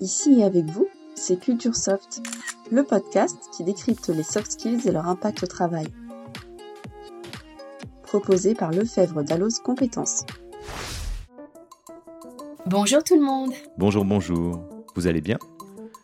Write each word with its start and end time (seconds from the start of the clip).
Ici 0.00 0.40
et 0.40 0.44
avec 0.44 0.66
vous, 0.66 0.86
c'est 1.16 1.40
Culture 1.40 1.74
Soft, 1.74 2.22
le 2.70 2.84
podcast 2.84 3.36
qui 3.56 3.64
décrypte 3.64 4.08
les 4.08 4.22
soft 4.22 4.52
skills 4.52 4.86
et 4.86 4.92
leur 4.92 5.08
impact 5.08 5.42
au 5.42 5.46
travail. 5.46 5.88
Proposé 8.04 8.54
par 8.54 8.70
Lefebvre 8.70 9.24
Dalloz 9.24 9.58
Compétences. 9.58 10.24
Bonjour 12.66 13.02
tout 13.02 13.16
le 13.16 13.24
monde 13.24 13.52
Bonjour, 13.76 14.04
bonjour. 14.04 14.60
Vous 14.94 15.08
allez 15.08 15.20
bien? 15.20 15.38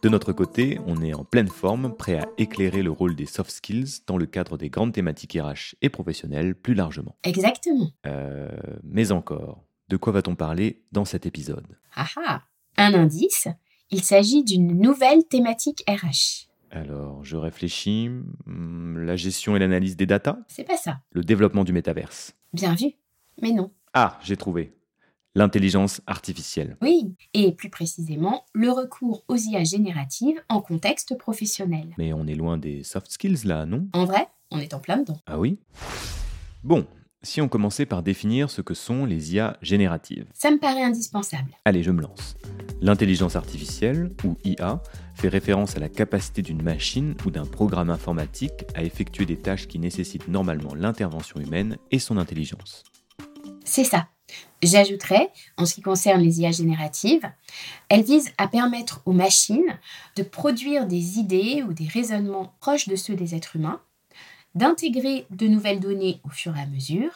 De 0.03 0.09
notre 0.09 0.33
côté, 0.33 0.81
on 0.87 1.01
est 1.01 1.15
en 1.15 1.25
pleine 1.25 1.49
forme, 1.49 1.95
prêt 1.95 2.19
à 2.19 2.27
éclairer 2.37 2.83
le 2.83 2.91
rôle 2.91 3.15
des 3.15 3.27
soft 3.27 3.51
skills 3.51 4.03
dans 4.09 4.17
le 4.17 4.27
cadre 4.27 4.59
des 4.59 4.71
grandes 4.71 4.93
thématiques 4.93 5.39
RH 5.41 5.77
et 5.83 5.89
professionnelles 5.89 6.57
plus 6.57 6.75
largement. 6.75 7.17
Exactement. 7.23 7.91
Euh, 8.07 8.49
mais 8.83 9.13
encore, 9.13 9.65
de 9.89 9.97
quoi 9.97 10.13
va-t-on 10.13 10.35
parler 10.35 10.83
dans 10.91 11.05
cet 11.05 11.27
épisode? 11.27 11.79
Ah 11.95 12.09
ah 12.27 12.43
Un 12.77 12.93
indice, 12.95 13.49
il 13.91 14.03
s'agit 14.03 14.45
d'une 14.45 14.79
nouvelle 14.81 15.25
thématique 15.25 15.85
RH. 15.89 16.49
Alors, 16.71 17.25
je 17.25 17.37
réfléchis. 17.37 18.09
Hmm, 18.47 18.99
La 19.05 19.17
gestion 19.17 19.55
et 19.55 19.59
l'analyse 19.59 19.97
des 19.97 20.07
data 20.07 20.39
C'est 20.49 20.65
pas 20.65 20.77
ça. 20.77 21.01
Le 21.13 21.23
développement 21.23 21.65
du 21.65 21.73
métaverse 21.73 22.35
Bien 22.53 22.75
vu. 22.75 22.87
Mais 23.43 23.53
non. 23.53 23.71
Ah, 23.93 24.19
j'ai 24.23 24.37
trouvé. 24.37 24.75
L'intelligence 25.37 26.01
artificielle. 26.07 26.77
Oui, 26.81 27.15
et 27.33 27.53
plus 27.53 27.69
précisément, 27.71 28.45
le 28.53 28.71
recours 28.71 29.25
aux 29.29 29.37
IA 29.37 29.65
génératives 29.65 30.41
en 30.49 30.61
contexte 30.61 31.17
professionnel. 31.19 31.93
Mais 31.99 32.13
on 32.13 32.27
est 32.27 32.37
loin 32.37 32.57
des 32.57 32.85
soft 32.85 33.11
skills 33.11 33.45
là, 33.45 33.67
non? 33.67 33.89
En 33.93 34.05
vrai, 34.05 34.29
on 34.53 34.59
est 34.61 34.75
en 34.75 34.79
plein 34.81 34.97
dedans. 34.99 35.19
Ah 35.27 35.39
oui? 35.41 35.59
Bon, 36.63 36.87
si 37.25 37.41
on 37.41 37.49
commençait 37.49 37.87
par 37.87 38.03
définir 38.03 38.51
ce 38.51 38.61
que 38.61 38.75
sont 38.75 39.05
les 39.05 39.35
IA 39.35 39.57
génératives. 39.63 40.27
Ça 40.33 40.51
me 40.51 40.59
paraît 40.59 40.83
indispensable. 40.83 41.57
Allez, 41.65 41.83
je 41.83 41.91
me 41.91 42.03
lance. 42.03 42.37
L'intelligence 42.81 43.35
artificielle, 43.35 44.13
ou 44.25 44.37
IA, 44.45 44.83
fait 45.15 45.29
référence 45.29 45.77
à 45.77 45.81
la 45.81 45.89
capacité 45.89 46.43
d'une 46.43 46.63
machine 46.63 47.15
ou 47.25 47.31
d'un 47.31 47.47
programme 47.47 47.91
informatique 47.91 48.65
à 48.75 48.83
effectuer 48.83 49.27
des 49.27 49.39
tâches 49.39 49.67
qui 49.67 49.79
nécessitent 49.79 50.29
normalement 50.29 50.75
l'intervention 50.75 51.41
humaine 51.41 51.79
et 51.91 51.99
son 51.99 52.19
intelligence. 52.19 52.85
C'est 53.65 53.85
ça. 53.85 54.09
J'ajouterais, 54.63 55.31
en 55.59 55.67
ce 55.67 55.75
qui 55.75 55.83
concerne 55.83 56.23
les 56.23 56.41
IA 56.41 56.51
génératives, 56.51 57.31
elles 57.89 58.03
visent 58.03 58.33
à 58.39 58.49
permettre 58.49 59.03
aux 59.05 59.13
machines 59.13 59.79
de 60.17 60.23
produire 60.23 60.87
des 60.87 61.19
idées 61.19 61.63
ou 61.69 61.73
des 61.73 61.87
raisonnements 61.87 62.55
proches 62.61 62.89
de 62.89 62.97
ceux 62.97 63.15
des 63.15 63.35
êtres 63.35 63.57
humains, 63.57 63.81
d'intégrer 64.55 65.27
de 65.31 65.47
nouvelles 65.47 65.81
données 65.81 66.21
au 66.25 66.29
fur 66.31 66.57
et 66.57 66.61
à 66.61 66.67
mesure 66.67 67.11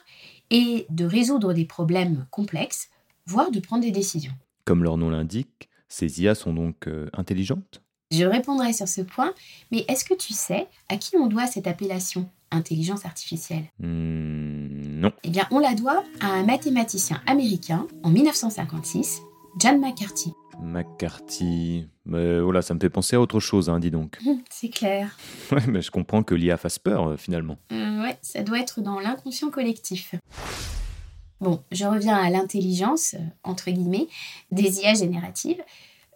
et 0.50 0.86
de 0.90 1.04
résoudre 1.04 1.52
des 1.52 1.64
problèmes 1.64 2.26
complexes, 2.30 2.88
voire 3.26 3.50
de 3.50 3.60
prendre 3.60 3.82
des 3.82 3.90
décisions. 3.90 4.32
Comme 4.64 4.82
leur 4.82 4.96
nom 4.96 5.10
l'indique, 5.10 5.68
ces 5.88 6.22
IA 6.22 6.34
sont 6.34 6.52
donc 6.52 6.86
euh, 6.86 7.08
intelligentes? 7.12 7.82
Je 8.10 8.24
répondrai 8.24 8.72
sur 8.72 8.88
ce 8.88 9.02
point, 9.02 9.34
mais 9.70 9.84
est-ce 9.88 10.04
que 10.04 10.14
tu 10.14 10.32
sais 10.32 10.66
à 10.88 10.96
qui 10.96 11.16
on 11.16 11.26
doit 11.26 11.46
cette 11.46 11.66
appellation 11.66 12.28
intelligence 12.50 13.04
artificielle? 13.04 13.64
Hmm, 13.80 15.00
Non. 15.00 15.12
Eh 15.24 15.30
bien, 15.30 15.46
on 15.50 15.58
la 15.58 15.74
doit 15.74 16.02
à 16.20 16.28
un 16.28 16.44
mathématicien 16.44 17.20
américain 17.26 17.86
en 18.02 18.10
1956, 18.10 19.20
John 19.58 19.78
McCarthy. 19.80 20.32
McCarthy. 20.60 21.88
Mais 22.04 22.40
voilà, 22.40 22.62
ça 22.62 22.74
me 22.74 22.80
fait 22.80 22.90
penser 22.90 23.16
à 23.16 23.20
autre 23.20 23.40
chose, 23.40 23.68
hein, 23.68 23.78
dis 23.80 23.90
donc. 23.90 24.18
C'est 24.50 24.68
clair. 24.68 25.16
Ouais, 25.52 25.66
mais 25.66 25.82
je 25.82 25.90
comprends 25.90 26.22
que 26.22 26.34
l'IA 26.34 26.56
fasse 26.56 26.78
peur, 26.78 27.08
euh, 27.08 27.16
finalement. 27.16 27.58
Euh, 27.72 28.02
ouais, 28.02 28.18
ça 28.22 28.42
doit 28.42 28.58
être 28.58 28.80
dans 28.80 29.00
l'inconscient 29.00 29.50
collectif. 29.50 30.14
Bon, 31.40 31.62
je 31.70 31.84
reviens 31.84 32.16
à 32.16 32.30
l'intelligence, 32.30 33.14
euh, 33.14 33.22
entre 33.44 33.70
guillemets, 33.70 34.08
des 34.50 34.80
IA 34.80 34.94
génératives. 34.94 35.62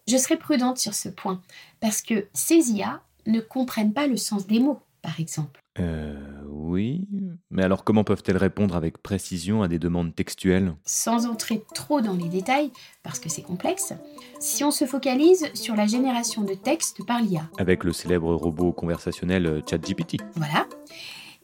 Je 0.08 0.16
serai 0.16 0.36
prudente 0.36 0.78
sur 0.78 0.94
ce 0.94 1.08
point, 1.08 1.40
parce 1.80 2.02
que 2.02 2.26
ces 2.32 2.72
IA 2.72 3.00
ne 3.26 3.40
comprennent 3.40 3.92
pas 3.92 4.08
le 4.08 4.16
sens 4.16 4.46
des 4.46 4.58
mots, 4.58 4.80
par 5.00 5.20
exemple. 5.20 5.61
Euh, 5.78 6.14
oui. 6.46 7.06
Mais 7.50 7.62
alors, 7.62 7.84
comment 7.84 8.04
peuvent-elles 8.04 8.36
répondre 8.36 8.76
avec 8.76 8.98
précision 8.98 9.62
à 9.62 9.68
des 9.68 9.78
demandes 9.78 10.14
textuelles? 10.14 10.74
Sans 10.84 11.26
entrer 11.26 11.64
trop 11.74 12.00
dans 12.00 12.14
les 12.14 12.28
détails, 12.28 12.70
parce 13.02 13.18
que 13.18 13.28
c'est 13.28 13.42
complexe, 13.42 13.94
si 14.38 14.64
on 14.64 14.70
se 14.70 14.84
focalise 14.84 15.52
sur 15.54 15.74
la 15.74 15.86
génération 15.86 16.42
de 16.42 16.54
textes 16.54 17.04
par 17.06 17.20
l'IA, 17.20 17.48
Avec 17.58 17.84
le 17.84 17.92
célèbre 17.92 18.34
robot 18.34 18.72
conversationnel 18.72 19.46
euh, 19.46 19.60
ChatGPT. 19.68 20.18
voilà, 20.34 20.66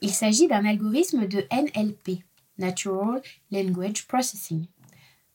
il 0.01 0.11
s'agit 0.11 0.47
d'un 0.47 0.65
algorithme 0.65 1.27
de 1.27 1.45
NLP, 1.51 2.23
Natural 2.59 3.23
Language 3.51 4.07
Processing. 4.07 4.67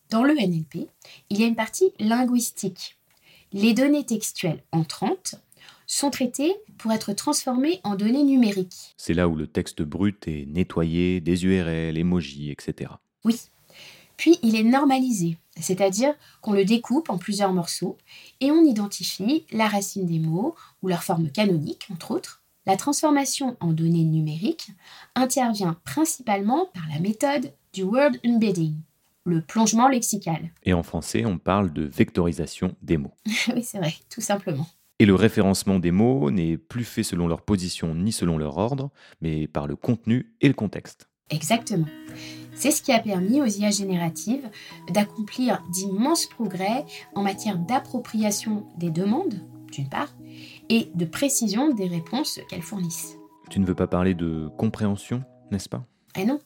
Dans 0.10 0.24
le 0.24 0.34
NLP, 0.36 0.88
il 1.30 1.40
y 1.40 1.44
a 1.44 1.48
une 1.48 1.56
partie 1.56 1.92
linguistique. 2.00 2.98
Les 3.52 3.74
données 3.74 4.06
textuelles 4.06 4.64
entrantes 4.72 5.36
sont 5.88 6.10
traitées 6.10 6.56
pour 6.78 6.92
être 6.92 7.14
transformées 7.14 7.80
en 7.84 7.96
données 7.96 8.24
numériques. 8.24 8.94
C'est 8.98 9.14
là 9.14 9.28
où 9.28 9.36
le 9.36 9.48
texte 9.48 9.82
brut 9.82 10.28
est 10.28 10.46
nettoyé, 10.48 11.20
des 11.22 11.46
URL, 11.46 11.98
emojis, 11.98 12.52
etc. 12.52 12.92
Oui. 13.26 13.40
Puis 14.18 14.38
il 14.44 14.56
est 14.56 14.64
normalisé, 14.64 15.38
c'est-à-dire 15.60 16.14
qu'on 16.42 16.54
le 16.54 16.66
découpe 16.66 17.10
en 17.10 17.18
plusieurs 17.18 17.54
morceaux 17.54 17.98
et 18.40 18.52
on 18.52 18.64
identifie 18.64 19.46
la 19.52 19.68
racine 19.68 20.06
des 20.06 20.20
mots 20.20 20.56
ou 20.82 20.88
leur 20.88 21.04
forme 21.04 21.30
canonique, 21.30 21.88
entre 21.92 22.12
autres. 22.12 22.44
La 22.66 22.78
transformation 22.78 23.58
en 23.60 23.74
données 23.74 24.06
numériques 24.06 24.70
intervient 25.16 25.76
principalement 25.84 26.68
par 26.74 26.84
la 26.94 27.00
méthode 27.00 27.52
du 27.74 27.84
word 27.84 28.12
embedding, 28.26 28.76
le 29.26 29.42
plongement 29.42 29.90
lexical. 29.90 30.52
Et 30.64 30.74
en 30.74 30.84
français, 30.84 31.26
on 31.26 31.38
parle 31.38 31.74
de 31.74 31.84
vectorisation 31.84 32.76
des 32.82 32.98
mots. 32.98 33.14
oui, 33.54 33.64
c'est 33.64 33.80
vrai, 33.80 33.94
tout 34.10 34.22
simplement. 34.22 34.68
Et 35.00 35.06
le 35.06 35.16
référencement 35.16 35.80
des 35.80 35.92
mots 35.92 36.32
n'est 36.32 36.58
plus 36.58 36.84
fait 36.86 37.04
selon 37.04 37.28
leur 37.28 37.42
position 37.42 37.96
ni 37.96 38.12
selon 38.12 38.38
leur 38.38 38.58
ordre, 38.58 38.92
mais 39.22 39.48
par 39.48 39.68
le 39.68 39.76
contenu 39.76 40.34
et 40.42 40.48
le 40.48 40.54
contexte. 40.54 41.10
Exactement. 41.30 41.88
C'est 42.54 42.72
ce 42.72 42.82
qui 42.84 42.92
a 42.92 43.00
permis 43.00 43.42
aux 43.42 43.46
IA 43.48 43.72
génératives 43.72 44.48
d'accomplir 44.92 45.64
d'immenses 45.72 46.28
progrès 46.28 46.86
en 47.16 47.24
matière 47.24 47.58
d'appropriation 47.58 48.68
des 48.78 48.92
demandes, 48.92 49.42
d'une 49.72 49.90
part, 49.90 50.14
et 50.70 50.92
de 50.94 51.06
précision 51.06 51.74
des 51.74 51.88
réponses 51.88 52.40
qu'elles 52.50 52.62
fournissent. 52.62 53.18
Tu 53.50 53.60
ne 53.60 53.66
veux 53.66 53.76
pas 53.76 53.88
parler 53.88 54.14
de 54.14 54.50
compréhension, 54.58 55.24
n'est-ce 55.52 55.70
pas? 55.70 55.86
Eh 56.16 56.26
non, 56.26 56.40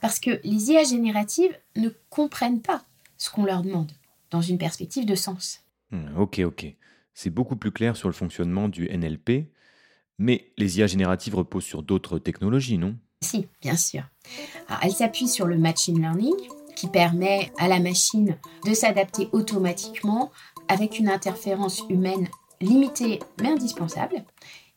parce 0.00 0.18
que 0.18 0.40
les 0.42 0.70
IA 0.72 0.82
génératives 0.82 1.56
ne 1.76 1.90
comprennent 2.10 2.60
pas 2.60 2.82
ce 3.16 3.30
qu'on 3.30 3.44
leur 3.44 3.62
demande, 3.62 3.92
dans 4.30 4.40
une 4.42 4.58
perspective 4.58 5.06
de 5.06 5.14
sens. 5.14 5.60
Hmm, 5.92 6.16
Ok, 6.18 6.40
ok. 6.44 6.74
C'est 7.14 7.30
beaucoup 7.30 7.56
plus 7.56 7.70
clair 7.70 7.96
sur 7.96 8.08
le 8.08 8.14
fonctionnement 8.14 8.68
du 8.68 8.88
NLP, 8.88 9.50
mais 10.18 10.52
les 10.56 10.78
IA 10.78 10.86
génératives 10.86 11.34
reposent 11.34 11.64
sur 11.64 11.82
d'autres 11.82 12.18
technologies, 12.18 12.78
non? 12.78 12.96
Si, 13.20 13.46
bien 13.60 13.76
sûr. 13.76 14.02
Alors, 14.68 14.80
elle 14.82 14.92
s'appuie 14.92 15.28
sur 15.28 15.46
le 15.46 15.58
machine 15.58 16.00
learning, 16.00 16.34
qui 16.74 16.88
permet 16.88 17.52
à 17.58 17.68
la 17.68 17.80
machine 17.80 18.36
de 18.66 18.74
s'adapter 18.74 19.28
automatiquement 19.32 20.30
avec 20.68 20.98
une 20.98 21.08
interférence 21.08 21.84
humaine 21.88 22.28
limitée 22.60 23.20
mais 23.40 23.50
indispensable, 23.50 24.24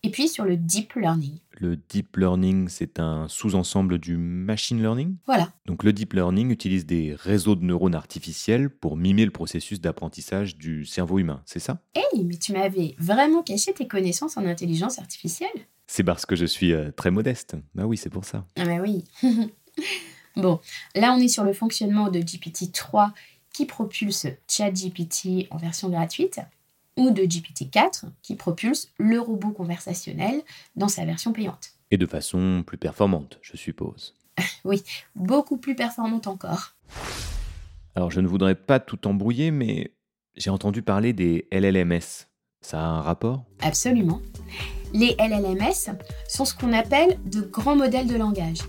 et 0.04 0.10
puis 0.10 0.28
sur 0.28 0.46
le 0.46 0.58
deep 0.58 0.94
learning. 0.96 1.40
Le 1.58 1.78
deep 1.78 2.18
learning, 2.18 2.68
c'est 2.68 3.00
un 3.00 3.28
sous-ensemble 3.30 3.98
du 3.98 4.18
machine 4.18 4.82
learning 4.82 5.16
Voilà, 5.26 5.54
Donc 5.66 5.84
le 5.84 5.94
deep 5.94 6.14
learning 6.14 6.50
utilise 6.50 6.86
des 6.86 7.16
réseaux 7.16 7.56
de 7.56 7.64
neurones 7.64 7.96
artificiels 7.96 8.70
pour 8.70 8.98
mimer 8.98 9.24
le 9.24 9.32
processus 9.32 9.80
d'apprentissage 9.80 10.58
du 10.58 10.86
cerveau 10.86 11.20
humain, 11.20 11.42
c'est 11.46 11.60
ça? 11.60 11.80
Hey, 11.94 12.24
mais 12.26 12.38
tu 12.38 12.52
m'avais 12.52 12.96
vraiment 13.00 13.42
caché 13.42 13.74
tes 13.74 13.88
connaissances 13.88 14.36
en 14.38 14.46
intelligence 14.46 15.00
artificielle 15.00 15.50
C'est 15.88 16.04
parce 16.04 16.26
que 16.26 16.36
je 16.36 16.46
suis 16.46 16.74
euh, 16.74 16.92
très 16.92 17.12
modeste. 17.12 17.56
Bah 17.74 17.86
oui, 17.86 17.96
c'est 17.96 18.10
pour 18.10 18.26
ça. 18.26 18.46
Ah 18.58 18.66
bah 18.66 18.78
oui. 18.82 19.06
bon, 20.36 20.60
là 20.94 21.14
on 21.14 21.20
est 21.22 21.30
sur 21.30 21.46
le 21.46 21.54
fonctionnement 21.54 22.10
de 22.10 22.20
GPT-3 22.20 23.12
qui 23.54 23.66
propulse 23.66 24.28
ChatGPT 24.50 25.48
en 25.50 25.58
version 25.58 25.88
gratuite 25.90 26.42
ou 26.98 27.12
de 27.12 27.24
GPT-4 27.24 28.06
qui 28.22 28.36
propulse 28.36 28.92
le 28.98 29.20
robot 29.20 29.52
conversationnel 29.52 30.42
dans 30.76 30.88
sa 30.88 31.06
version 31.06 31.34
payante. 31.34 31.72
Et 31.92 31.98
de 31.98 32.06
façon 32.06 32.64
plus 32.66 32.78
performante, 32.78 33.40
je 33.42 33.58
suppose. 33.58 34.16
Beaucoup 35.16 35.58
plus 35.58 35.76
performante 35.76 36.28
encore. 36.28 36.74
Alors 37.96 38.12
je 38.12 38.20
ne 38.20 38.28
voudrais 38.28 38.56
pas 38.56 38.80
tout 38.80 39.08
embrouiller, 39.08 39.52
mais 39.52 39.94
j'ai 40.36 40.50
entendu 40.50 40.82
parler 40.82 41.14
des 41.14 41.48
LLMS. 41.52 42.28
Ça 42.62 42.80
a 42.80 42.86
un 42.86 43.02
rapport? 43.02 43.46
Absolument. 43.62 44.22
Les 44.94 45.16
LLMS 45.20 45.96
sont 46.28 46.46
ce 46.46 46.56
qu'on 46.56 46.74
appelle 46.74 47.20
de 47.26 47.42
grands 47.42 47.76
modèles 47.76 48.08
de 48.08 48.16
langage 48.16 48.60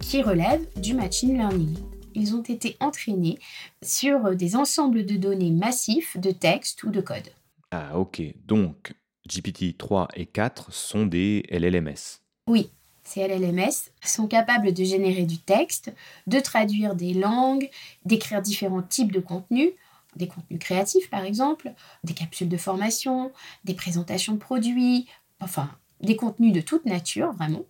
qui 0.00 0.22
relèvent 0.22 0.66
du 0.76 0.94
machine 0.94 1.34
learning. 1.34 1.76
Ils 2.14 2.34
ont 2.34 2.42
été 2.42 2.76
entraînés 2.80 3.38
sur 3.82 4.34
des 4.36 4.56
ensembles 4.56 5.04
de 5.04 5.16
données 5.16 5.50
massifs 5.50 6.16
de 6.18 6.30
texte 6.30 6.82
ou 6.84 6.90
de 6.90 7.00
code. 7.00 7.30
Ah 7.78 7.98
ok, 7.98 8.22
donc 8.46 8.94
GPT 9.28 9.76
3 9.76 10.08
et 10.14 10.24
4 10.24 10.72
sont 10.72 11.04
des 11.04 11.44
LLMS. 11.50 12.22
Oui, 12.48 12.70
ces 13.04 13.28
LLMS 13.28 13.90
sont 14.02 14.28
capables 14.28 14.72
de 14.72 14.82
générer 14.82 15.24
du 15.24 15.36
texte, 15.36 15.92
de 16.26 16.40
traduire 16.40 16.94
des 16.94 17.12
langues, 17.12 17.68
d'écrire 18.06 18.40
différents 18.40 18.80
types 18.80 19.12
de 19.12 19.20
contenus, 19.20 19.72
des 20.16 20.26
contenus 20.26 20.58
créatifs 20.58 21.10
par 21.10 21.22
exemple, 21.22 21.70
des 22.02 22.14
capsules 22.14 22.48
de 22.48 22.56
formation, 22.56 23.30
des 23.64 23.74
présentations 23.74 24.32
de 24.32 24.38
produits, 24.38 25.06
enfin 25.40 25.68
des 26.00 26.16
contenus 26.16 26.54
de 26.54 26.62
toute 26.62 26.86
nature 26.86 27.32
vraiment, 27.32 27.66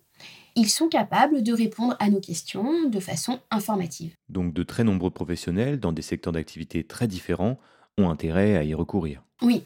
ils 0.55 0.69
sont 0.69 0.87
capables 0.87 1.43
de 1.43 1.51
répondre 1.51 1.97
à 1.99 2.09
nos 2.09 2.21
questions 2.21 2.87
de 2.87 2.99
façon 3.01 3.41
informative. 3.51 4.15
Donc 4.29 4.53
de 4.53 4.63
très 4.63 4.85
nombreux 4.85 5.11
professionnels 5.11 5.81
dans 5.81 5.91
des 5.91 6.01
secteurs 6.01 6.31
d'activité 6.31 6.85
très 6.85 7.09
différents 7.09 7.59
ont 7.97 8.09
intérêt 8.09 8.55
à 8.55 8.63
y 8.63 8.73
recourir. 8.73 9.23
Oui, 9.41 9.63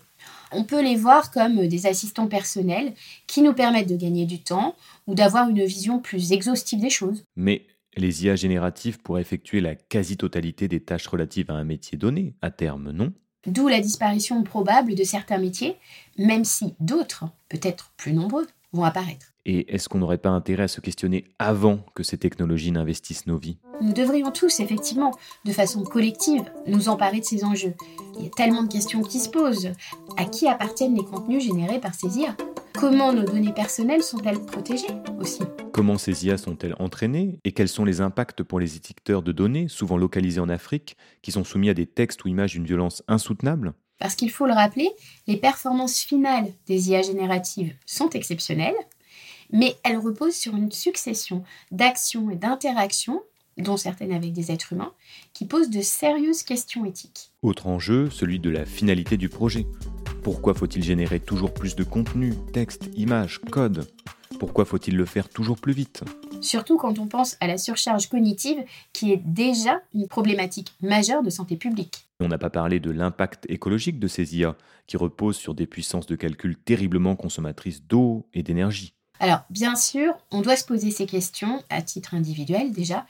on 0.52 0.64
peut 0.64 0.82
les 0.82 0.96
voir 0.96 1.32
comme 1.32 1.68
des 1.68 1.86
assistants 1.86 2.28
personnels 2.28 2.94
qui 3.28 3.42
nous 3.42 3.54
permettent 3.54 3.90
de 3.90 3.96
gagner 3.96 4.26
du 4.26 4.42
temps 4.42 4.76
ou 5.08 5.16
d'avoir 5.16 5.50
une 5.50 5.64
vision 5.64 6.00
plus 6.00 6.32
exhaustive 6.32 6.80
des 6.80 6.90
choses. 6.90 7.24
Mais 7.36 7.66
les 7.98 8.26
IA 8.26 8.36
génératives 8.36 9.00
pourraient 9.00 9.22
effectuer 9.22 9.62
la 9.62 9.76
quasi-totalité 9.76 10.68
des 10.68 10.80
tâches 10.80 11.08
relatives 11.08 11.52
à 11.52 11.56
un 11.56 11.64
métier 11.64 11.98
donné, 11.98 12.36
à 12.42 12.52
terme, 12.52 12.92
non? 12.92 13.14
D'où 13.48 13.68
la 13.68 13.82
disparition 13.82 14.44
probable 14.44 14.94
de 14.94 15.04
certains 15.04 15.40
métiers, 15.40 15.76
même 16.18 16.46
si 16.46 16.76
d'autres, 16.80 17.26
peut-être 17.50 17.92
plus 17.98 18.14
nombreux, 18.14 18.48
vont 18.74 18.84
apparaître. 18.84 19.34
Et 19.46 19.74
est-ce 19.74 19.90
qu'on 19.90 19.98
n'aurait 19.98 20.18
pas 20.18 20.30
intérêt 20.30 20.64
à 20.64 20.68
se 20.68 20.82
questionner 20.82 21.26
avant 21.40 21.80
que 21.96 22.04
ces 22.04 22.18
technologies 22.18 22.72
n'investissent 22.72 23.26
nos 23.26 23.38
vies? 23.38 23.58
Nous 23.82 23.94
devrions 23.94 24.32
tous, 24.32 24.60
effectivement, 24.60 25.12
de 25.46 25.52
façon 25.52 25.84
collective, 25.84 26.44
nous 26.68 26.90
emparer 26.90 27.20
de 27.20 27.26
ces 27.26 27.44
enjeux. 27.44 27.74
Il 28.18 28.26
y 28.26 28.28
a 28.28 28.30
tellement 28.30 28.64
de 28.64 28.72
questions 28.72 29.02
qui 29.02 29.20
se 29.20 29.30
posent. 29.30 29.72
À 30.18 30.26
qui 30.26 30.48
appartiennent 30.48 30.96
les 30.96 31.04
contenus 31.04 31.44
générés 31.44 31.80
par 31.80 31.96
ces 31.96 32.20
IA 32.20 32.36
Comment 32.76 33.14
nos 33.14 33.24
données 33.24 33.54
personnelles 33.54 34.04
sont-elles 34.04 34.40
protégées 34.40 34.94
aussi? 35.20 35.42
Comment 35.74 35.98
ces 35.98 36.26
IA 36.26 36.38
sont-elles 36.38 36.76
entraînées? 36.80 37.40
Et 37.44 37.52
quels 37.52 37.68
sont 37.68 37.86
les 37.86 38.02
impacts 38.02 38.44
pour 38.44 38.60
les 38.60 38.76
éditeurs 38.76 39.22
de 39.22 39.32
données, 39.32 39.68
souvent 39.68 39.98
localisés 39.98 40.40
en 40.40 40.50
Afrique, 40.50 40.98
qui 41.22 41.32
sont 41.32 41.44
soumis 41.44 41.70
à 41.70 41.74
des 41.74 41.86
textes 41.86 42.24
ou 42.24 42.28
images 42.28 42.52
d'une 42.52 42.66
violence 42.66 43.04
insoutenable? 43.08 43.74
Parce 44.02 44.16
qu'il 44.16 44.32
faut 44.32 44.48
le 44.48 44.54
rappeler, 44.54 44.90
les 45.28 45.38
performances 45.38 46.00
finales 46.00 46.52
des 46.66 46.90
IA 46.90 47.04
génératives 47.04 47.76
sont 47.86 48.10
exceptionnelles, 48.10 48.74
mais 49.52 49.76
elles 49.84 50.00
reposent 50.00 50.36
sur 50.36 50.56
une 50.56 50.72
succession 50.72 51.44
d'actions 51.70 52.32
et 52.32 52.36
d'interactions, 52.36 53.22
dont 53.58 53.78
certaines 53.78 54.12
avec 54.12 54.34
des 54.34 54.52
êtres 54.52 54.74
humains, 54.74 54.94
qui 55.34 55.46
posent 55.46 55.70
de 55.70 55.82
sérieuses 55.82 56.42
questions 56.42 56.84
éthiques. 56.84 57.32
Autre 57.44 57.68
enjeu, 57.68 58.10
celui 58.10 58.40
de 58.40 58.50
la 58.50 58.66
finalité 58.66 59.18
du 59.18 59.30
projet. 59.30 59.68
Pourquoi 60.24 60.56
faut-il 60.56 60.84
générer 60.84 61.20
toujours 61.20 61.54
plus 61.54 61.76
de 61.76 61.84
contenu, 61.84 62.34
texte, 62.54 62.90
images, 62.96 63.40
code? 63.52 63.88
Pourquoi 64.40 64.66
faut-il 64.66 64.98
le 64.98 65.06
faire 65.06 65.30
toujours 65.30 65.58
plus 65.58 65.74
vite? 65.74 66.04
Surtout 66.42 66.78
quand 66.78 66.98
on 66.98 67.06
pense 67.06 67.38
à 67.40 67.46
la 67.46 67.60
surcharge 67.60 68.10
cognitive 68.10 68.64
qui 68.94 69.12
est 69.12 69.22
déjà 69.24 69.80
une 69.94 70.08
problématique 70.08 70.74
majeure 70.82 71.22
de 71.22 71.30
santé 71.30 71.56
publique. 71.56 72.08
On 72.22 72.28
n'a 72.28 72.38
pas 72.38 72.52
parlé 72.52 72.80
de 72.80 72.92
l'impact 72.92 73.46
écologique 73.50 74.00
de 74.00 74.08
ces 74.08 74.38
IA, 74.38 74.56
qui 74.86 74.96
reposent 74.96 75.38
sur 75.38 75.56
des 75.56 75.66
puissances 75.66 76.06
de 76.06 76.16
calcul 76.16 76.56
terriblement 76.56 77.16
consommatrices 77.16 77.84
d'eau 77.84 78.28
et 78.34 78.44
d'énergie. 78.44 78.94
Alors, 79.20 79.42
bien 79.50 79.76
sûr, 79.76 80.14
on 80.32 80.42
doit 80.42 80.56
se 80.56 80.66
poser 80.66 80.92
ces 80.92 81.08
questions 81.08 81.64
à 81.70 81.82
titre 81.82 82.14
individuel 82.14 82.72
déjà, 82.72 83.06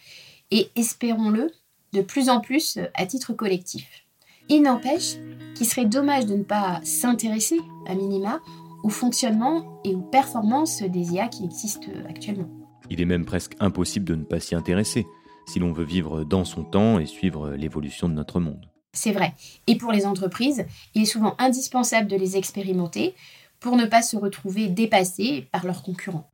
et 0.50 0.70
espérons-le, 0.76 1.52
de 1.94 2.02
plus 2.02 2.30
en 2.30 2.40
plus 2.40 2.80
à 2.94 3.06
titre 3.06 3.34
collectif. 3.34 4.06
Il 4.48 4.62
n'empêche 4.62 5.16
qu'il 5.56 5.66
serait 5.66 5.86
dommage 5.86 6.26
de 6.26 6.36
ne 6.36 6.44
pas 6.44 6.80
s'intéresser, 6.84 7.60
à 7.88 7.96
minima, 7.96 8.42
au 8.84 8.90
fonctionnement 8.90 9.82
et 9.84 9.94
aux 9.94 10.02
performances 10.02 10.82
des 10.84 11.14
IA 11.14 11.28
qui 11.28 11.44
existent 11.44 11.92
actuellement. 12.10 12.50
Il 12.90 13.02
est 13.02 13.06
même 13.06 13.26
presque 13.26 13.56
impossible 13.60 14.06
de 14.06 14.16
ne 14.16 14.24
pas 14.24 14.40
s'y 14.40 14.56
intéresser, 14.56 15.06
si 15.48 15.60
l'on 15.60 15.74
veut 15.74 15.86
vivre 15.86 16.24
dans 16.24 16.46
son 16.46 16.64
temps 16.64 17.00
et 17.00 17.06
suivre 17.06 17.52
l'évolution 17.52 18.08
de 18.08 18.14
notre 18.14 18.40
monde. 18.40 18.71
C'est 18.94 19.12
vrai. 19.12 19.34
Et 19.68 19.78
pour 19.78 19.92
les 19.92 20.06
entreprises, 20.06 20.66
il 20.96 21.04
est 21.04 21.06
souvent 21.06 21.36
indispensable 21.40 22.08
de 22.08 22.18
les 22.18 22.38
expérimenter 22.38 23.16
pour 23.60 23.78
ne 23.78 23.86
pas 23.86 24.02
se 24.02 24.18
retrouver 24.18 24.68
dépassés 24.68 25.48
par 25.52 25.66
leurs 25.66 25.84
concurrents. 25.84 26.30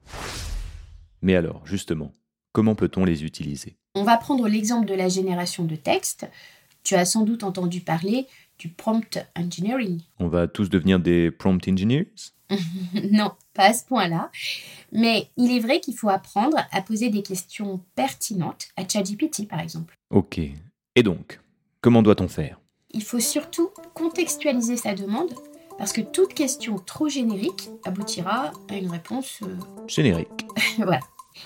Mais 1.22 1.36
alors, 1.36 1.66
justement, 1.66 2.12
comment 2.54 2.76
peut-on 2.76 3.06
les 3.06 3.24
utiliser? 3.24 3.78
On 3.96 4.04
va 4.04 4.18
prendre 4.18 4.48
l'exemple 4.48 4.88
de 4.88 4.94
la 4.94 5.10
génération 5.10 5.66
de 5.66 5.76
texte. 5.76 6.28
Tu 6.84 6.96
as 6.96 7.06
sans 7.06 7.24
doute 7.24 7.44
entendu 7.44 7.82
parler 7.82 8.28
du 8.58 8.70
prompt 8.70 9.20
engineering. 9.36 10.02
On 10.20 10.28
va 10.28 10.48
tous 10.48 10.70
devenir 10.70 11.00
des 11.00 11.32
prompt 11.32 11.68
engineers? 11.68 12.12
Non, 13.12 13.34
pas 13.54 13.66
à 13.66 13.74
ce 13.74 13.84
point-là. 13.86 14.32
Mais 14.94 15.30
il 15.36 15.52
est 15.52 15.60
vrai 15.60 15.82
qu'il 15.82 15.96
faut 15.96 16.08
apprendre 16.08 16.58
à 16.72 16.82
poser 16.82 17.10
des 17.10 17.22
questions 17.22 17.82
pertinentes 17.96 18.70
à 18.78 18.88
ChatGPT, 18.88 19.48
par 19.48 19.60
exemple. 19.60 19.98
Ok. 20.12 20.40
Et 20.96 21.04
donc, 21.04 21.42
comment 21.88 22.02
doit-on 22.02 22.28
faire? 22.28 22.60
Il 22.92 23.02
faut 23.02 23.22
surtout 23.22 23.70
contextualiser 23.94 24.76
sa 24.76 24.94
demande 24.94 25.34
parce 25.78 25.94
que 25.94 26.02
toute 26.02 26.34
question 26.34 26.80
trop 26.80 27.08
générique 27.08 27.70
aboutira 27.86 28.52
à 28.68 28.76
une 28.76 28.90
réponse 28.90 29.40
euh, 29.44 29.56
générique. 29.88 30.28
voilà. 30.80 31.00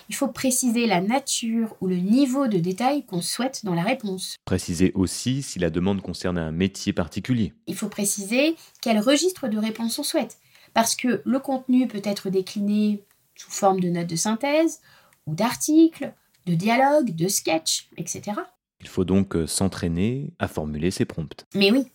Il 0.09 0.15
faut 0.15 0.29
préciser 0.29 0.87
la 0.87 0.99
nature 0.99 1.75
ou 1.79 1.85
le 1.85 1.97
niveau 1.97 2.47
de 2.47 2.57
détail 2.57 3.05
qu'on 3.05 3.21
souhaite 3.21 3.63
dans 3.65 3.75
la 3.75 3.83
réponse. 3.83 4.35
Préciser 4.43 4.91
aussi 4.95 5.43
si 5.43 5.59
la 5.59 5.69
demande 5.69 6.01
concerne 6.01 6.39
un 6.39 6.51
métier 6.51 6.91
particulier. 6.91 7.53
Il 7.67 7.75
faut 7.75 7.89
préciser 7.89 8.55
quel 8.81 8.99
registre 8.99 9.47
de 9.47 9.59
réponse 9.59 9.99
on 9.99 10.03
souhaite, 10.03 10.39
parce 10.73 10.95
que 10.95 11.21
le 11.23 11.39
contenu 11.39 11.87
peut 11.87 12.01
être 12.03 12.31
décliné 12.31 13.03
sous 13.35 13.51
forme 13.51 13.79
de 13.79 13.89
notes 13.89 14.07
de 14.07 14.15
synthèse, 14.15 14.79
ou 15.27 15.35
d'articles, 15.35 16.11
de 16.47 16.55
dialogues, 16.55 17.13
de 17.13 17.27
sketchs, 17.27 17.89
etc. 17.95 18.31
Il 18.81 18.87
faut 18.87 19.05
donc 19.05 19.35
euh, 19.35 19.47
s'entraîner 19.47 20.33
à 20.39 20.47
formuler 20.47 20.91
ses 20.91 21.05
prompts. 21.05 21.45
Mais 21.55 21.71
oui, 21.71 21.85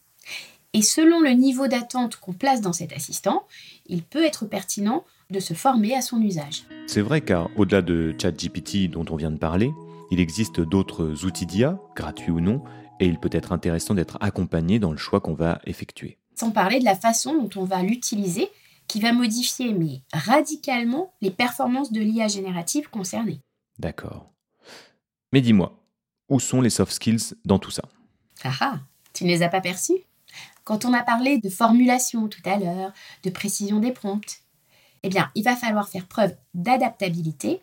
et 0.76 0.82
selon 0.82 1.20
le 1.20 1.30
niveau 1.30 1.68
d'attente 1.68 2.16
qu'on 2.16 2.34
place 2.34 2.60
dans 2.60 2.74
cet 2.74 2.92
assistant, 2.92 3.46
il 3.86 4.02
peut 4.02 4.24
être 4.24 4.44
pertinent 4.44 5.04
de 5.30 5.40
se 5.40 5.54
former 5.54 5.94
à 5.94 6.02
son 6.02 6.20
usage. 6.20 6.64
C'est 6.86 7.00
vrai 7.00 7.22
car 7.22 7.48
au-delà 7.56 7.80
de 7.80 8.14
ChatGPT 8.20 8.90
dont 8.90 9.06
on 9.08 9.16
vient 9.16 9.30
de 9.30 9.38
parler, 9.38 9.72
il 10.10 10.20
existe 10.20 10.60
d'autres 10.60 11.24
outils 11.24 11.46
d'IA, 11.46 11.78
gratuits 11.96 12.30
ou 12.30 12.40
non, 12.40 12.62
et 13.00 13.06
il 13.06 13.18
peut 13.18 13.30
être 13.32 13.52
intéressant 13.52 13.94
d'être 13.94 14.18
accompagné 14.20 14.78
dans 14.78 14.92
le 14.92 14.98
choix 14.98 15.20
qu'on 15.20 15.32
va 15.32 15.60
effectuer. 15.64 16.18
Sans 16.34 16.50
parler 16.50 16.78
de 16.78 16.84
la 16.84 16.94
façon 16.94 17.42
dont 17.42 17.62
on 17.62 17.64
va 17.64 17.82
l'utiliser, 17.82 18.50
qui 18.86 19.00
va 19.00 19.12
modifier 19.12 19.72
mais 19.72 20.02
radicalement 20.12 21.14
les 21.22 21.30
performances 21.30 21.90
de 21.90 22.00
l'IA 22.00 22.28
générative 22.28 22.90
concernées. 22.90 23.40
D'accord. 23.78 24.30
Mais 25.32 25.40
dis-moi, 25.40 25.85
où 26.28 26.40
sont 26.40 26.60
les 26.60 26.70
soft 26.70 26.92
skills 26.92 27.34
dans 27.44 27.58
tout 27.58 27.70
ça 27.70 27.82
Ah 28.44 28.54
ah, 28.60 28.80
tu 29.12 29.24
ne 29.24 29.28
les 29.28 29.42
as 29.42 29.48
pas 29.48 29.60
perçus? 29.60 29.98
Quand 30.64 30.84
on 30.84 30.92
a 30.92 31.02
parlé 31.02 31.38
de 31.38 31.48
formulation 31.48 32.28
tout 32.28 32.42
à 32.44 32.58
l'heure, 32.58 32.92
de 33.22 33.30
précision 33.30 33.78
des 33.78 33.92
prompts, 33.92 34.40
eh 35.02 35.08
bien, 35.08 35.30
il 35.34 35.44
va 35.44 35.54
falloir 35.54 35.88
faire 35.88 36.06
preuve 36.06 36.36
d'adaptabilité 36.54 37.60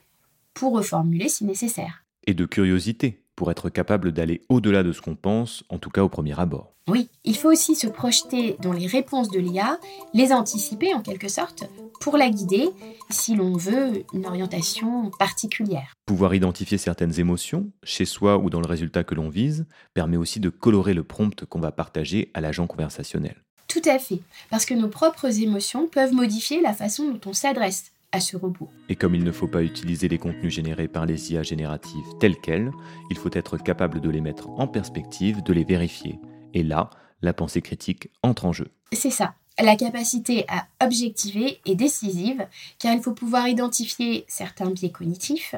pour 0.54 0.74
reformuler 0.74 1.28
si 1.28 1.46
nécessaire. 1.46 2.06
Et 2.26 2.34
de 2.34 2.46
curiosité 2.46 3.23
pour 3.36 3.52
être 3.52 3.70
capable 3.70 4.12
d'aller 4.12 4.42
au-delà 4.50 4.84
de 4.84 4.92
ce 4.92 5.02
qu'on 5.02 5.16
pense, 5.16 5.64
en 5.70 5.80
tout 5.80 5.90
cas 5.90 6.04
au 6.04 6.10
premier 6.10 6.40
abord. 6.40 6.74
Oui, 6.90 7.10
il 7.24 7.38
faut 7.38 7.50
aussi 7.50 7.76
se 7.76 7.88
projeter 7.88 8.58
dans 8.62 8.74
les 8.74 8.88
réponses 8.88 9.30
de 9.30 9.40
l'IA, 9.40 9.80
les 10.14 10.34
anticiper 10.34 10.94
en 10.94 11.02
quelque 11.02 11.30
sorte, 11.30 11.64
pour 12.02 12.18
la 12.18 12.30
guider 12.30 12.68
si 13.10 13.36
l'on 13.36 13.56
veut 13.56 14.04
une 14.14 14.26
orientation 14.26 15.10
particulière. 15.18 15.94
Pouvoir 16.06 16.36
identifier 16.36 16.78
certaines 16.78 17.22
émotions, 17.22 17.72
chez 17.84 18.04
soi 18.04 18.38
ou 18.38 18.50
dans 18.50 18.60
le 18.60 18.68
résultat 18.68 19.06
que 19.06 19.16
l'on 19.16 19.30
vise, 19.30 19.66
permet 19.94 20.18
aussi 20.18 20.42
de 20.42 20.50
colorer 20.50 20.94
le 20.94 21.04
prompt 21.04 21.46
qu'on 21.46 21.62
va 21.62 21.72
partager 21.72 22.32
à 22.34 22.42
l'agent 22.42 22.68
conversationnel. 22.68 23.44
Tout 23.70 23.82
à 23.86 23.98
fait, 23.98 24.20
parce 24.50 24.66
que 24.66 24.74
nos 24.74 24.90
propres 24.90 25.42
émotions 25.42 25.88
peuvent 25.88 26.14
modifier 26.14 26.62
la 26.62 26.74
façon 26.74 27.10
dont 27.10 27.30
on 27.30 27.34
s'adresse 27.34 27.93
à 28.14 28.22
ce 28.22 28.38
robot. 28.38 28.70
Et 28.88 28.96
comme 28.96 29.16
il 29.16 29.24
ne 29.26 29.32
faut 29.32 29.48
pas 29.48 29.64
utiliser 29.64 30.08
les 30.08 30.18
contenus 30.18 30.54
générés 30.54 30.88
par 30.88 31.06
les 31.06 31.34
IA 31.34 31.44
génératives 31.44 32.06
tels 32.20 32.38
quels, 32.38 32.72
il 33.10 33.18
faut 33.18 33.32
être 33.34 33.58
capable 33.58 34.00
de 34.00 34.10
les 34.10 34.22
mettre 34.22 34.50
en 34.52 34.68
perspective, 34.68 35.44
de 35.44 35.52
les 35.52 35.66
vérifier. 35.66 36.20
Et 36.54 36.64
là, 36.64 36.90
la 37.22 37.34
pensée 37.34 37.62
critique 37.62 38.10
entre 38.22 38.46
en 38.46 38.54
jeu. 38.54 38.70
C'est 38.94 39.10
ça. 39.10 39.34
La 39.62 39.76
capacité 39.76 40.46
à 40.48 40.66
objectiver 40.84 41.60
est 41.66 41.76
décisive 41.76 42.48
car 42.80 42.94
il 42.94 43.02
faut 43.02 43.14
pouvoir 43.14 43.48
identifier 43.48 44.26
certains 44.28 44.72
biais 44.72 44.92
cognitifs 44.92 45.54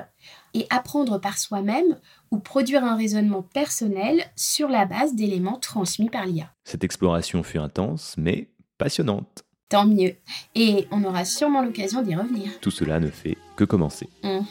et 0.53 0.67
apprendre 0.69 1.17
par 1.19 1.37
soi-même 1.37 1.97
ou 2.29 2.39
produire 2.39 2.83
un 2.83 2.97
raisonnement 2.97 3.41
personnel 3.41 4.21
sur 4.35 4.67
la 4.67 4.85
base 4.85 5.15
d'éléments 5.15 5.59
transmis 5.59 6.09
par 6.09 6.25
l'IA. 6.25 6.51
Cette 6.65 6.83
exploration 6.83 7.41
fut 7.41 7.59
intense 7.59 8.15
mais 8.17 8.49
passionnante. 8.77 9.44
Tant 9.69 9.85
mieux. 9.87 10.13
Et 10.53 10.87
on 10.91 11.03
aura 11.03 11.25
sûrement 11.25 11.63
l'occasion 11.63 12.03
d'y 12.03 12.15
revenir. 12.15 12.51
Tout 12.61 12.69
cela 12.69 12.99
ne 12.99 13.07
fait 13.09 13.35
que 13.55 13.63
commencer. 13.63 14.07
Mhm. 14.23 14.45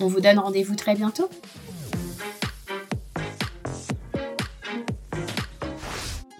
On 0.00 0.06
vous 0.06 0.20
donne 0.20 0.38
rendez-vous 0.38 0.74
très 0.74 0.94
bientôt. 0.94 1.28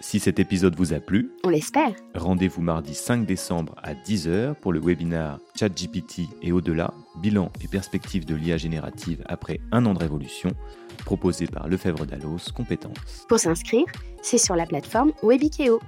Si 0.01 0.19
cet 0.19 0.39
épisode 0.39 0.75
vous 0.75 0.93
a 0.93 0.99
plu, 0.99 1.31
on 1.43 1.49
l'espère. 1.49 1.91
Rendez-vous 2.15 2.61
mardi 2.61 2.95
5 2.95 3.25
décembre 3.25 3.75
à 3.83 3.93
10h 3.93 4.55
pour 4.55 4.71
le 4.73 4.79
webinaire 4.79 5.37
ChatGPT 5.55 6.21
et 6.41 6.51
au-delà, 6.51 6.93
bilan 7.21 7.51
et 7.63 7.67
perspective 7.67 8.25
de 8.25 8.33
l'IA 8.33 8.57
générative 8.57 9.21
après 9.27 9.59
un 9.71 9.85
an 9.85 9.93
de 9.93 9.99
révolution, 9.99 10.51
proposé 11.05 11.45
par 11.45 11.67
Lefebvre 11.67 12.05
Dallos 12.05 12.39
Compétences. 12.55 13.25
Pour 13.27 13.37
s'inscrire, 13.39 13.85
c'est 14.23 14.37
sur 14.37 14.55
la 14.55 14.65
plateforme 14.65 15.11
Webikeo. 15.21 15.81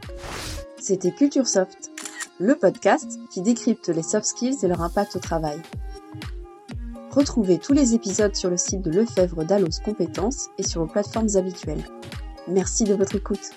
C'était 0.80 1.12
Culture 1.12 1.48
Soft, 1.48 1.92
le 2.40 2.56
podcast 2.56 3.20
qui 3.30 3.42
décrypte 3.42 3.90
les 3.90 4.02
soft 4.02 4.26
skills 4.26 4.58
et 4.64 4.68
leur 4.68 4.82
impact 4.82 5.18
au 5.18 5.20
travail. 5.20 5.62
Retrouvez 7.12 7.58
tous 7.58 7.74
les 7.74 7.96
épisodes 7.96 8.36
sur 8.36 8.50
le 8.50 8.58
site 8.58 8.82
de 8.82 8.92
Lefebvre 8.92 9.44
d'Allos 9.44 9.82
Compétences 9.84 10.50
et 10.58 10.64
sur 10.64 10.82
vos 10.82 10.88
plateformes 10.88 11.36
habituelles. 11.36 11.84
Merci 12.48 12.86
de 12.86 12.94
votre 12.94 13.16
écoute. 13.16 13.52